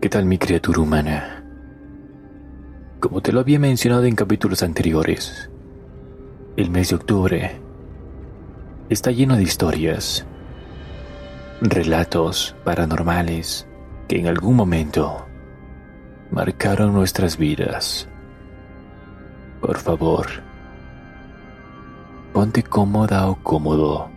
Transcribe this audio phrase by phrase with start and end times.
[0.00, 1.42] ¿Qué tal mi criatura humana?
[3.00, 5.50] Como te lo había mencionado en capítulos anteriores,
[6.56, 7.65] el mes de octubre
[8.88, 10.24] está lleno de historias,
[11.60, 13.66] relatos paranormales
[14.06, 15.26] que en algún momento
[16.30, 18.08] marcaron nuestras vidas.
[19.60, 20.26] Por favor,
[22.32, 24.08] ponte cómoda o cómodo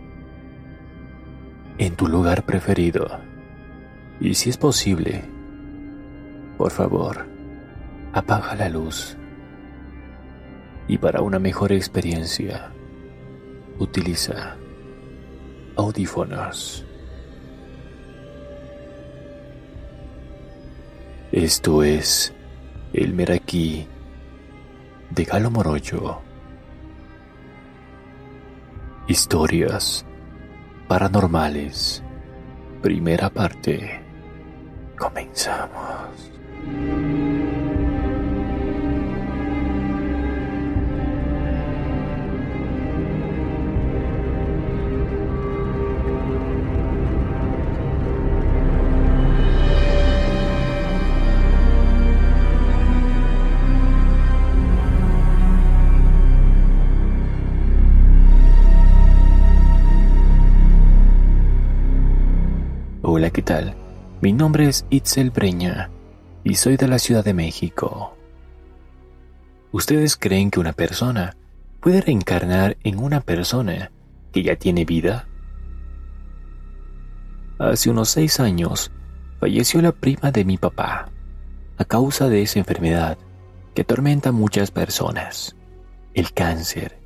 [1.78, 3.08] en tu lugar preferido
[4.20, 5.24] y si es posible,
[6.58, 7.26] por favor,
[8.12, 9.16] apaga la luz
[10.86, 12.70] y para una mejor experiencia,
[13.80, 14.56] utiliza
[15.76, 16.84] audífonos.
[21.32, 22.34] Esto es
[22.92, 23.86] el Meraki
[25.10, 26.20] de Galo Moroyo.
[29.08, 30.04] Historias
[30.86, 32.02] paranormales.
[32.82, 34.00] Primera parte.
[34.98, 35.99] Comenzamos.
[64.30, 65.90] Mi nombre es Itzel Breña
[66.44, 68.16] y soy de la Ciudad de México.
[69.72, 71.36] ¿Ustedes creen que una persona
[71.80, 73.90] puede reencarnar en una persona
[74.30, 75.26] que ya tiene vida?
[77.58, 78.92] Hace unos seis años
[79.40, 81.10] falleció la prima de mi papá
[81.76, 83.18] a causa de esa enfermedad
[83.74, 85.56] que atormenta a muchas personas,
[86.14, 87.00] el cáncer.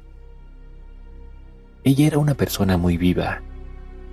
[1.85, 3.41] Ella era una persona muy viva,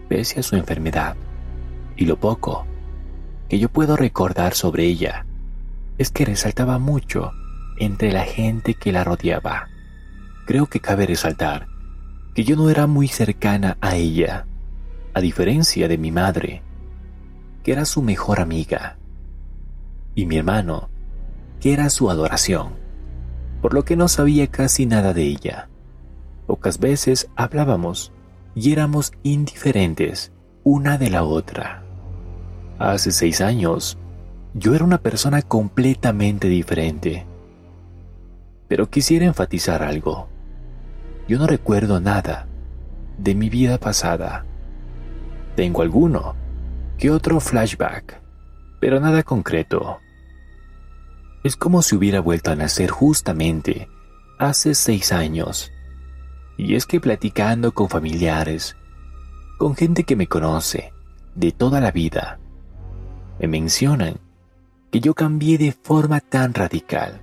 [0.08, 1.18] pese a su enfermedad,
[1.98, 2.71] y lo poco
[3.52, 5.26] que yo puedo recordar sobre ella
[5.98, 7.34] es que resaltaba mucho
[7.76, 9.68] entre la gente que la rodeaba.
[10.48, 11.68] Creo que cabe resaltar
[12.34, 14.46] que yo no era muy cercana a ella,
[15.14, 16.62] a diferencia de mi madre,
[17.62, 18.96] que era su mejor amiga,
[20.16, 20.90] y mi hermano,
[21.60, 22.76] que era su adoración,
[23.62, 25.68] por lo que no sabía casi nada de ella.
[26.48, 28.14] Pocas veces hablábamos
[28.56, 30.32] y éramos indiferentes
[30.64, 31.84] una de la otra.
[32.82, 33.96] Hace seis años,
[34.56, 37.28] yo era una persona completamente diferente.
[38.68, 40.28] Pero quisiera enfatizar algo.
[41.28, 42.48] Yo no recuerdo nada
[43.20, 44.46] de mi vida pasada.
[45.56, 46.34] Tengo alguno
[46.98, 48.20] que otro flashback,
[48.80, 50.00] pero nada concreto.
[51.44, 53.90] Es como si hubiera vuelto a nacer justamente
[54.40, 55.72] hace seis años.
[56.58, 58.76] Y es que platicando con familiares,
[59.60, 60.92] con gente que me conoce
[61.36, 62.41] de toda la vida,
[63.42, 64.20] me mencionan
[64.92, 67.20] que yo cambié de forma tan radical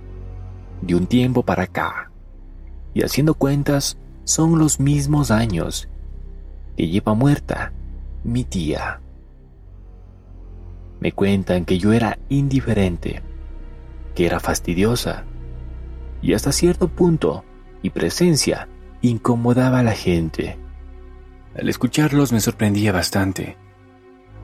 [0.81, 2.11] de un tiempo para acá.
[2.93, 5.87] Y haciendo cuentas, son los mismos años
[6.75, 7.71] que lleva muerta
[8.25, 8.99] mi tía.
[10.99, 13.21] Me cuentan que yo era indiferente,
[14.13, 15.23] que era fastidiosa
[16.21, 17.45] y hasta cierto punto
[17.81, 18.67] mi presencia
[19.01, 20.57] incomodaba a la gente.
[21.57, 23.55] Al escucharlos me sorprendía bastante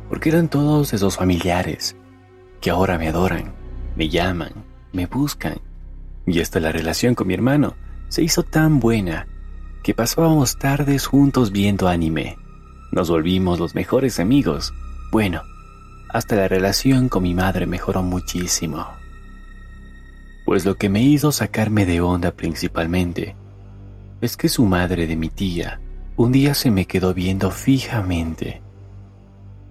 [0.10, 1.96] porque eran todos esos familiares
[2.62, 3.54] que ahora me adoran,
[3.96, 4.52] me llaman,
[4.92, 5.58] me buscan.
[6.26, 7.76] Y hasta la relación con mi hermano
[8.08, 9.28] se hizo tan buena
[9.84, 12.38] que pasábamos tardes juntos viendo anime.
[12.92, 14.74] Nos volvimos los mejores amigos.
[15.12, 15.42] Bueno,
[16.10, 18.88] hasta la relación con mi madre mejoró muchísimo.
[20.46, 23.36] Pues lo que me hizo sacarme de onda principalmente
[24.22, 25.82] es que su madre de mi tía
[26.18, 28.62] un día se me quedó viendo fijamente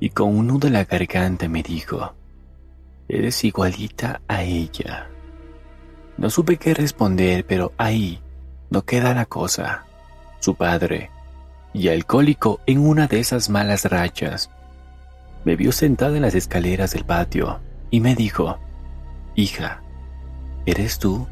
[0.01, 2.15] y con un nudo en la garganta me dijo,
[3.09, 5.09] eres igualita a ella.
[6.17, 8.21] No supe qué responder, pero ahí
[8.71, 9.85] no queda la cosa.
[10.41, 11.11] Su padre,
[11.73, 14.51] y alcohólico en una de esas malas rachas,
[15.45, 18.59] me vio sentada en las escaleras del patio y me dijo,
[19.35, 19.83] hija,
[20.67, 21.27] ¿eres tú?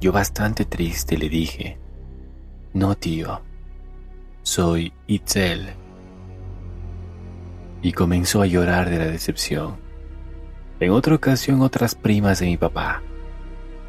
[0.00, 1.78] Yo bastante triste le dije,
[2.72, 3.40] no tío,
[4.42, 5.83] soy Itzel
[7.84, 9.76] y comenzó a llorar de la decepción.
[10.80, 13.02] En otra ocasión otras primas de mi papá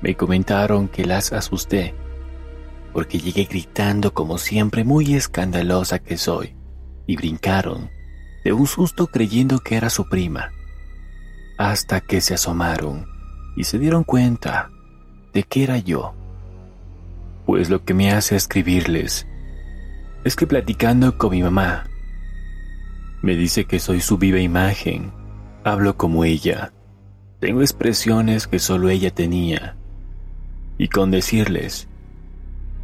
[0.02, 1.96] me comentaron que las asusté
[2.92, 6.56] porque llegué gritando como siempre muy escandalosa que soy,
[7.08, 7.90] y brincaron,
[8.44, 10.52] de un susto creyendo que era su prima,
[11.58, 13.06] hasta que se asomaron
[13.56, 14.70] y se dieron cuenta
[15.34, 16.14] de que era yo.
[17.46, 19.26] Pues lo que me hace escribirles
[20.24, 21.86] es que platicando con mi mamá,
[23.26, 25.12] me dice que soy su viva imagen,
[25.64, 26.72] hablo como ella,
[27.40, 29.76] tengo expresiones que solo ella tenía,
[30.78, 31.88] y con decirles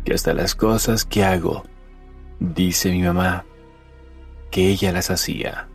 [0.04, 1.64] que hasta las cosas que hago,
[2.40, 3.46] dice mi mamá,
[4.50, 5.68] que ella las hacía.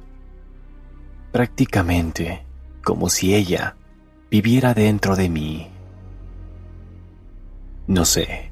[1.31, 2.45] Prácticamente
[2.83, 3.77] como si ella
[4.33, 5.69] viviera dentro de mí.
[7.87, 8.51] No sé,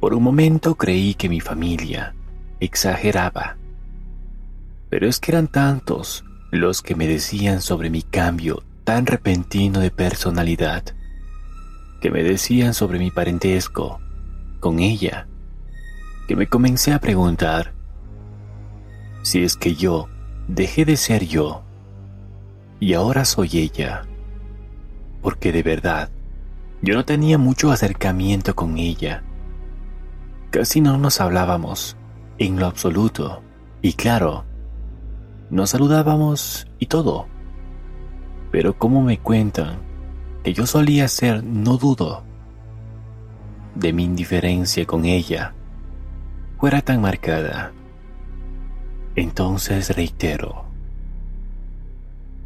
[0.00, 2.16] por un momento creí que mi familia
[2.58, 3.58] exageraba,
[4.92, 9.90] pero es que eran tantos los que me decían sobre mi cambio tan repentino de
[9.90, 10.84] personalidad,
[12.02, 14.00] que me decían sobre mi parentesco,
[14.60, 15.26] con ella
[16.28, 17.72] que me comencé a preguntar
[19.22, 20.10] si es que yo
[20.46, 21.62] dejé de ser yo
[22.78, 24.02] y ahora soy ella,
[25.22, 26.10] porque de verdad
[26.82, 29.22] yo no tenía mucho acercamiento con ella.
[30.50, 31.96] Casi no nos hablábamos
[32.36, 33.42] en lo absoluto
[33.80, 34.51] y claro,
[35.52, 37.26] nos saludábamos y todo.
[38.50, 39.78] Pero como me cuentan
[40.42, 42.24] que yo solía ser, no dudo,
[43.74, 45.54] de mi indiferencia con ella
[46.58, 47.72] fuera tan marcada.
[49.14, 50.64] Entonces reitero,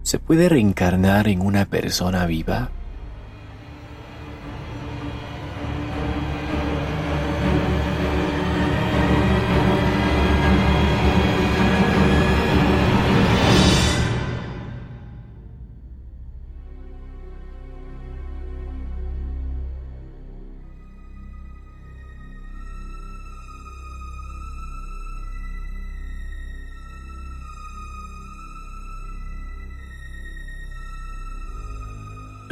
[0.03, 2.71] ¿se puede reencarnar en una persona viva?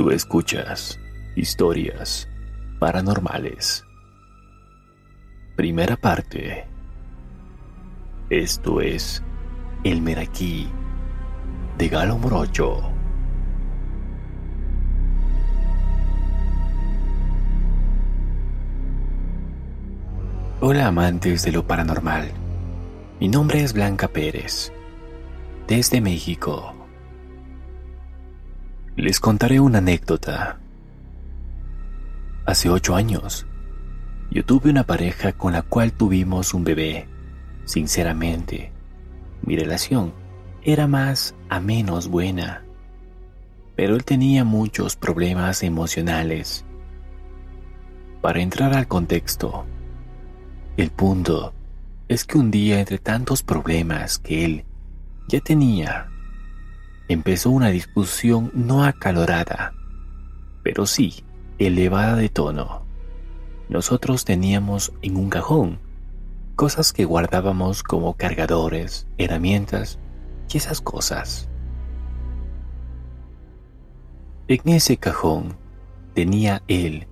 [0.05, 1.01] Tú escuchas
[1.35, 2.29] historias
[2.79, 3.87] paranormales.
[5.57, 6.67] Primera parte.
[8.29, 9.23] Esto es
[9.83, 10.69] El Meraquí
[11.79, 12.83] de Galo Morocho.
[20.61, 22.31] Hola amantes de lo paranormal.
[23.21, 24.71] Mi nombre es Blanca Pérez.
[25.67, 26.84] Desde México
[28.97, 30.61] les contaré una anécdota.
[32.47, 33.45] Hace ocho años,
[34.31, 37.09] yo tuve una pareja con la cual tuvimos un bebé.
[37.65, 38.71] Sinceramente,
[39.43, 40.13] mi relación
[40.63, 42.65] era más a menos buena,
[43.75, 46.65] pero él tenía muchos problemas emocionales.
[48.21, 49.67] Para entrar al contexto,
[50.77, 51.53] el punto
[52.07, 54.65] es que un día entre tantos problemas que él
[55.27, 56.14] ya tenía
[57.09, 59.75] empezó una discusión no acalorada,
[60.63, 61.25] pero sí
[61.59, 62.85] elevada de tono.
[63.69, 65.79] Nosotros teníamos en un cajón
[66.57, 69.99] cosas que guardábamos como cargadores, herramientas
[70.53, 71.49] y esas cosas.
[74.47, 75.57] En ese cajón
[76.15, 77.09] tenía él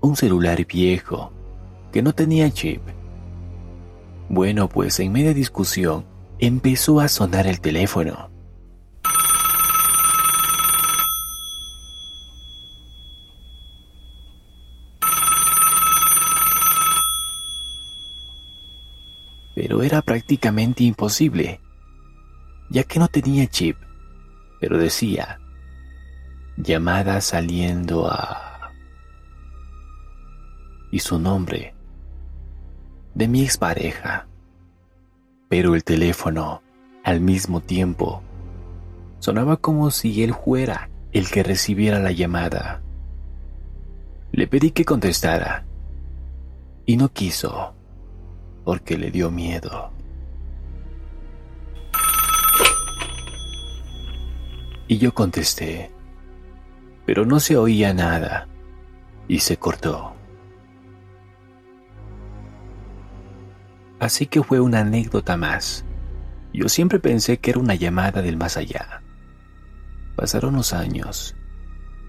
[0.00, 1.32] un celular viejo
[1.92, 2.82] que no tenía chip.
[4.28, 6.04] Bueno, pues en media discusión
[6.38, 8.33] empezó a sonar el teléfono.
[19.64, 21.58] Pero era prácticamente imposible,
[22.68, 23.78] ya que no tenía chip,
[24.60, 25.40] pero decía,
[26.58, 28.74] llamada saliendo a...
[30.92, 31.74] y su nombre,
[33.14, 34.26] de mi expareja,
[35.48, 36.60] pero el teléfono,
[37.02, 38.22] al mismo tiempo,
[39.18, 42.82] sonaba como si él fuera el que recibiera la llamada.
[44.30, 45.64] Le pedí que contestara,
[46.84, 47.73] y no quiso
[48.64, 49.92] porque le dio miedo.
[54.88, 55.90] Y yo contesté,
[57.06, 58.48] pero no se oía nada
[59.28, 60.14] y se cortó.
[63.98, 65.84] Así que fue una anécdota más.
[66.52, 69.02] Yo siempre pensé que era una llamada del más allá.
[70.16, 71.34] Pasaron los años,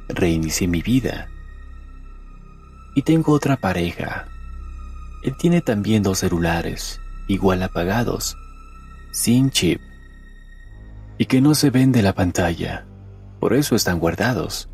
[0.09, 1.29] reinicié mi vida
[2.95, 4.27] y tengo otra pareja
[5.25, 8.37] él tiene también dos celulares, igual apagados,
[9.11, 9.81] sin chip,
[11.17, 12.85] y que no se ven de la pantalla,
[13.39, 14.69] por eso están guardados.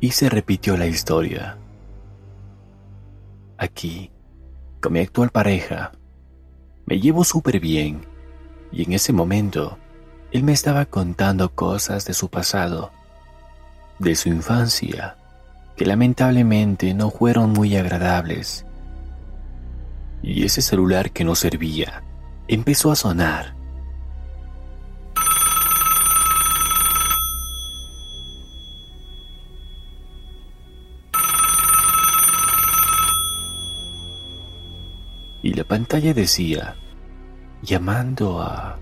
[0.00, 1.56] Y se repitió la historia.
[3.58, 4.10] aquí,
[4.80, 5.92] con mi actual pareja,
[6.84, 8.04] me llevo súper bien
[8.72, 9.78] y en ese momento
[10.32, 12.90] él me estaba contando cosas de su pasado,
[14.00, 15.16] de su infancia,
[15.76, 18.64] que lamentablemente no fueron muy agradables.
[20.22, 22.02] Y ese celular que no servía
[22.48, 23.54] empezó a sonar.
[35.42, 36.74] Y la pantalla decía,
[37.60, 38.78] llamando a...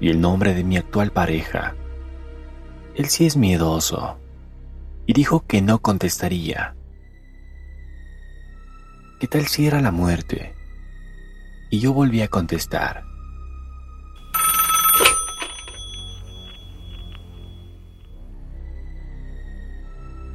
[0.00, 1.74] Y el nombre de mi actual pareja.
[2.94, 4.16] Él sí es miedoso.
[5.08, 6.76] Y dijo que no contestaría.
[9.18, 10.54] ¿Qué tal si era la muerte?
[11.70, 13.04] Y yo volví a contestar.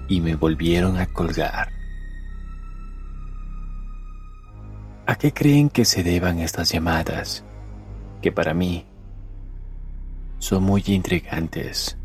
[0.08, 1.72] Y me volvieron a colgar.
[5.06, 7.46] ¿A qué creen que se deban estas llamadas?
[8.24, 8.88] Que para mí
[10.40, 11.96] son muy intrigantes.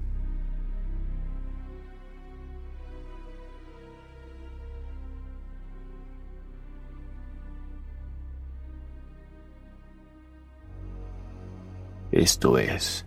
[12.18, 13.06] Esto es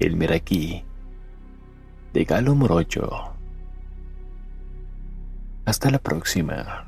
[0.00, 0.84] El Meraquí
[2.12, 3.08] de Galo Morocho.
[5.64, 6.85] Hasta la próxima.